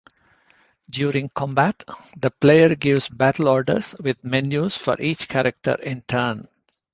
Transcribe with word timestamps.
During 0.89 1.29
combat, 1.29 1.83
the 2.17 2.31
player 2.31 2.73
gives 2.73 3.07
battle 3.07 3.47
orders 3.47 3.93
with 3.99 4.23
menu's 4.23 4.75
for 4.75 4.99
each 4.99 5.27
character 5.27 5.73
in 5.75 6.01
turn. 6.07 6.47